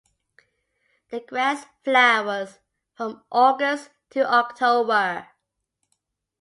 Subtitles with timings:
[1.11, 2.57] The grass flowers
[2.95, 5.27] from August to October.